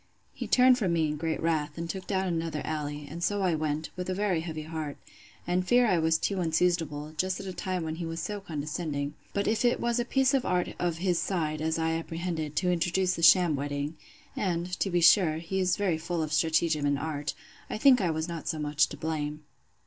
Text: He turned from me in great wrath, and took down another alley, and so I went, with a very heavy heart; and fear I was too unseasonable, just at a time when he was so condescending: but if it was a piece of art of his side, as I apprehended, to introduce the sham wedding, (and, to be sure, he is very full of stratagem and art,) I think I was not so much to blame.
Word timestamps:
He 0.33 0.47
turned 0.47 0.79
from 0.79 0.93
me 0.93 1.09
in 1.09 1.15
great 1.17 1.39
wrath, 1.43 1.77
and 1.77 1.87
took 1.87 2.07
down 2.07 2.25
another 2.25 2.63
alley, 2.65 3.07
and 3.07 3.23
so 3.23 3.43
I 3.43 3.53
went, 3.53 3.91
with 3.95 4.09
a 4.09 4.15
very 4.15 4.39
heavy 4.41 4.63
heart; 4.63 4.97
and 5.45 5.67
fear 5.67 5.85
I 5.85 5.99
was 5.99 6.17
too 6.17 6.39
unseasonable, 6.41 7.13
just 7.19 7.39
at 7.39 7.45
a 7.45 7.53
time 7.53 7.83
when 7.83 7.97
he 7.97 8.05
was 8.07 8.19
so 8.19 8.39
condescending: 8.41 9.13
but 9.31 9.45
if 9.47 9.63
it 9.63 9.79
was 9.79 9.99
a 9.99 10.03
piece 10.03 10.33
of 10.33 10.43
art 10.43 10.69
of 10.79 10.97
his 10.97 11.19
side, 11.19 11.61
as 11.61 11.77
I 11.77 11.91
apprehended, 11.91 12.55
to 12.55 12.71
introduce 12.71 13.13
the 13.13 13.21
sham 13.21 13.55
wedding, 13.55 13.95
(and, 14.35 14.65
to 14.79 14.89
be 14.89 15.01
sure, 15.01 15.37
he 15.37 15.59
is 15.59 15.77
very 15.77 15.99
full 15.99 16.23
of 16.23 16.33
stratagem 16.33 16.83
and 16.87 16.97
art,) 16.97 17.35
I 17.69 17.77
think 17.77 18.01
I 18.01 18.09
was 18.09 18.27
not 18.27 18.47
so 18.47 18.57
much 18.57 18.87
to 18.87 18.97
blame. 18.97 19.43